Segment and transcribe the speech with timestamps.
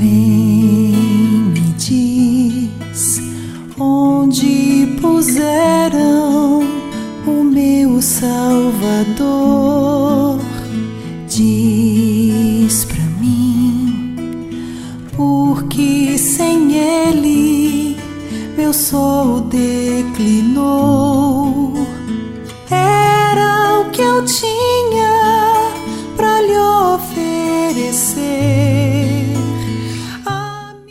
[0.00, 0.94] Vem,
[1.52, 3.20] me diz
[3.78, 6.62] onde puseram
[7.26, 9.20] o meu Salvador.
[11.28, 14.16] Diz pra mim,
[15.14, 17.98] porque sem ele
[18.56, 20.64] meu sol declinou.
[22.70, 25.60] Era o que eu tinha
[26.16, 26.56] pra lhe
[26.94, 28.59] oferecer.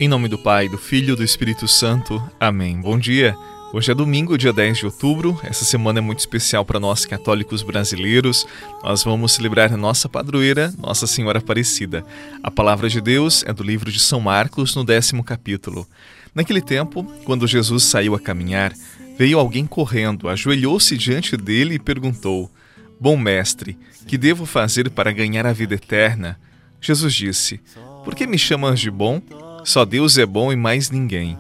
[0.02, 2.24] Em nome do Pai, do Filho e do Espírito Santo.
[2.40, 2.80] Amém.
[2.80, 3.36] Bom dia.
[3.74, 5.38] Hoje é domingo, dia 10 de outubro.
[5.44, 8.48] Essa semana é muito especial para nós católicos brasileiros.
[8.82, 12.06] Nós vamos celebrar a nossa padroeira, Nossa Senhora Aparecida.
[12.42, 15.86] A palavra de Deus é do livro de São Marcos, no décimo capítulo.
[16.34, 18.74] Naquele tempo, quando Jesus saiu a caminhar,
[19.18, 22.50] veio alguém correndo, ajoelhou-se diante dele e perguntou:
[22.98, 26.40] Bom mestre, que devo fazer para ganhar a vida eterna?
[26.80, 27.60] Jesus disse:
[28.06, 29.22] Por que me chamas de bom?
[29.64, 31.38] Só Deus é bom e mais ninguém.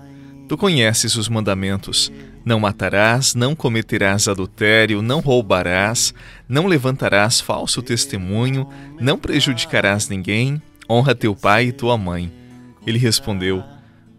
[0.47, 2.11] Tu conheces os mandamentos:
[2.43, 6.13] não matarás, não cometerás adultério, não roubarás,
[6.47, 8.67] não levantarás falso testemunho,
[8.99, 12.31] não prejudicarás ninguém, honra teu pai e tua mãe.
[12.85, 13.63] Ele respondeu: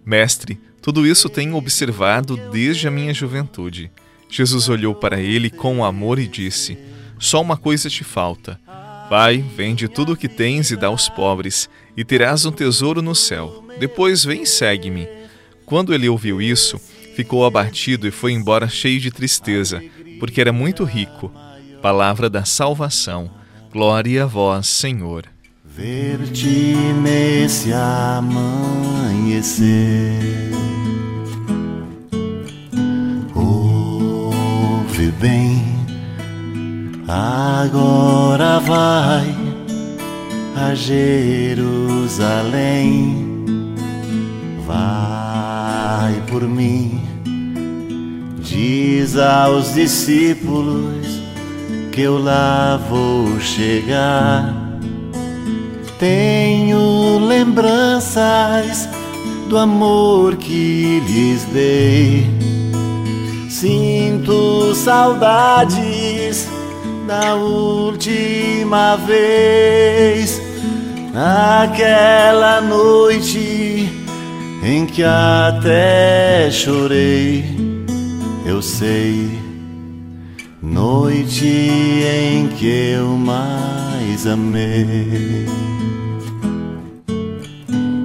[0.05, 3.91] Mestre, tudo isso tenho observado desde a minha juventude.
[4.29, 6.79] Jesus olhou para ele com amor e disse:
[7.19, 8.61] Só uma coisa te falta.
[9.11, 13.15] Vai, vende tudo o que tens e dá aos pobres, e terás um tesouro no
[13.15, 13.65] céu.
[13.79, 15.09] Depois vem e segue-me.
[15.65, 16.81] Quando ele ouviu isso,
[17.15, 19.83] ficou abatido e foi embora cheio de tristeza,
[20.19, 21.33] porque era muito rico.
[21.81, 23.31] Palavra da salvação.
[23.73, 25.25] Glória a vós, Senhor.
[25.65, 28.51] Ver-te nesse amanhecer.
[33.35, 35.63] Ouve bem,
[37.07, 39.40] agora vai
[40.75, 42.15] Jerusalém.
[44.67, 47.01] Vai por mim.
[48.39, 51.21] Diz aos discípulos
[51.93, 54.55] que eu lá vou chegar.
[55.99, 58.89] Tenho lembranças
[59.49, 62.27] do amor que lhes dei.
[63.51, 66.49] Sinto saudades
[67.07, 70.40] da última vez,
[71.13, 73.89] naquela noite
[74.63, 77.45] em que até chorei,
[78.47, 79.31] eu sei,
[80.63, 85.47] noite em que eu mais amei.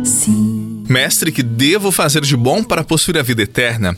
[0.04, 0.84] Sim.
[0.90, 3.98] Mestre, que devo fazer de bom para possuir a vida eterna?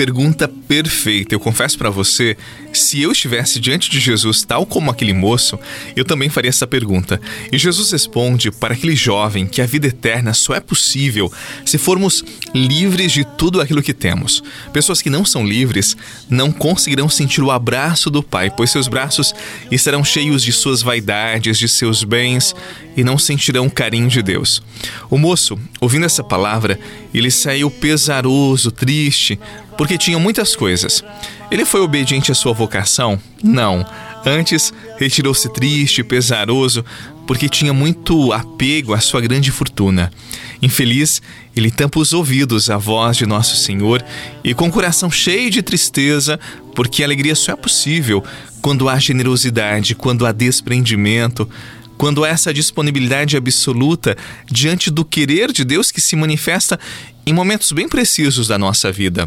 [0.00, 1.34] Pergunta perfeita.
[1.34, 2.34] Eu confesso para você,
[2.72, 5.58] se eu estivesse diante de Jesus tal como aquele moço,
[5.94, 7.20] eu também faria essa pergunta.
[7.52, 11.30] E Jesus responde para aquele jovem que a vida eterna só é possível
[11.66, 12.24] se formos
[12.54, 14.42] livres de tudo aquilo que temos.
[14.72, 15.94] Pessoas que não são livres
[16.30, 19.34] não conseguirão sentir o abraço do Pai, pois seus braços
[19.70, 22.54] estarão cheios de suas vaidades, de seus bens
[22.96, 24.62] e não sentirão o carinho de Deus.
[25.10, 26.80] O moço, ouvindo essa palavra,
[27.12, 29.38] ele saiu pesaroso, triste,
[29.80, 31.02] porque tinha muitas coisas.
[31.50, 33.18] Ele foi obediente à sua vocação?
[33.42, 33.82] Não.
[34.26, 36.84] Antes, retirou-se triste, pesaroso,
[37.26, 40.12] porque tinha muito apego à sua grande fortuna.
[40.60, 41.22] Infeliz,
[41.56, 44.04] ele tampa os ouvidos à voz de Nosso Senhor
[44.44, 46.38] e, com o coração cheio de tristeza,
[46.74, 48.22] porque a alegria só é possível
[48.60, 51.48] quando há generosidade, quando há desprendimento,
[51.96, 54.14] quando há essa disponibilidade absoluta
[54.44, 56.78] diante do querer de Deus que se manifesta
[57.24, 59.26] em momentos bem precisos da nossa vida.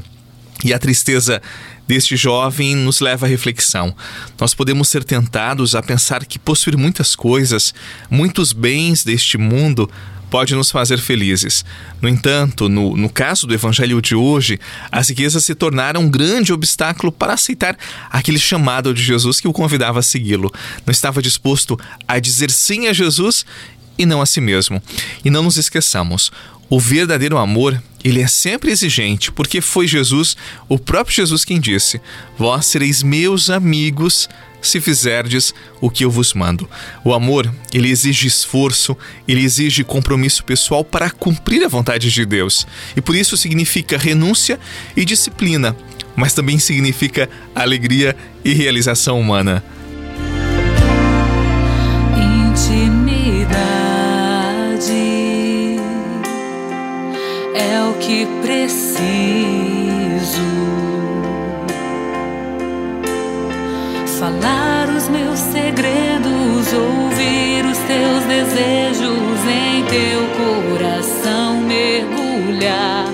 [0.63, 1.41] E a tristeza
[1.87, 3.95] deste jovem nos leva à reflexão.
[4.39, 7.73] Nós podemos ser tentados a pensar que possuir muitas coisas,
[8.09, 9.89] muitos bens deste mundo,
[10.33, 11.63] pode nos fazer felizes.
[12.01, 14.59] No entanto, no, no caso do evangelho de hoje,
[14.91, 17.77] as riquezas se tornaram um grande obstáculo para aceitar
[18.09, 20.51] aquele chamado de Jesus que o convidava a segui-lo.
[20.87, 23.45] Não estava disposto a dizer sim a Jesus
[23.97, 24.81] e não a si mesmo.
[25.23, 26.31] E não nos esqueçamos,
[26.69, 30.35] o verdadeiro amor, ele é sempre exigente, porque foi Jesus,
[30.67, 32.01] o próprio Jesus quem disse:
[32.37, 34.27] Vós sereis meus amigos
[34.61, 36.69] se fizerdes o que eu vos mando.
[37.03, 38.97] O amor, ele exige esforço,
[39.27, 42.65] ele exige compromisso pessoal para cumprir a vontade de Deus.
[42.95, 44.59] E por isso significa renúncia
[44.95, 45.75] e disciplina,
[46.15, 49.63] mas também significa alegria e realização humana.
[58.41, 59.03] Preciso.
[64.19, 71.61] Falar os meus segredos, ouvir os teus desejos em teu coração.
[71.61, 73.05] mergulhar,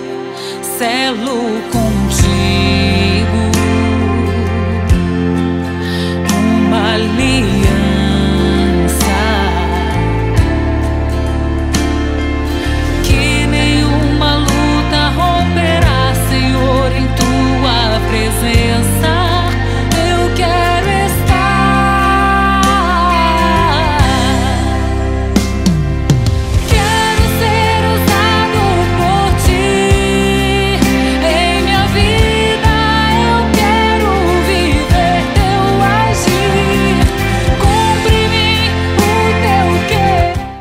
[0.77, 2.78] selo contigo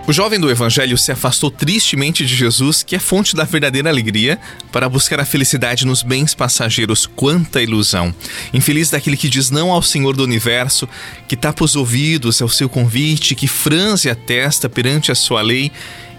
[0.08, 4.40] O jovem do evangelho se afastou tristemente de Jesus, que é fonte da verdadeira alegria,
[4.72, 7.04] para buscar a felicidade nos bens passageiros.
[7.04, 8.14] Quanta ilusão!
[8.54, 10.88] Infeliz daquele que diz não ao Senhor do universo,
[11.28, 15.70] que tapa os ouvidos ao seu convite, que franze a testa perante a sua lei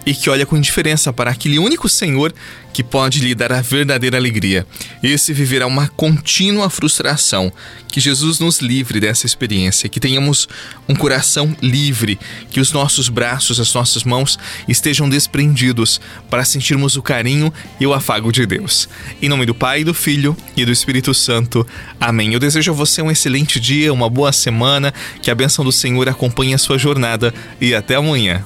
[0.06, 2.34] e que olha com indiferença para aquele único Senhor
[2.74, 4.66] que pode lhe dar a verdadeira alegria.
[5.04, 7.52] Esse viverá uma contínua frustração.
[7.88, 10.48] Que Jesus nos livre dessa experiência, que tenhamos
[10.88, 12.20] um coração livre,
[12.52, 14.38] que os nossos braços, as nossas mãos
[14.68, 16.00] estejam desprendidos
[16.30, 18.88] para sentirmos o carinho e o afago de Deus.
[19.20, 21.66] Em nome do Pai, do Filho e do Espírito Santo.
[22.00, 22.32] Amém.
[22.32, 26.08] Eu desejo a você um excelente dia, uma boa semana, que a bênção do Senhor
[26.08, 28.46] acompanhe a sua jornada e até amanhã.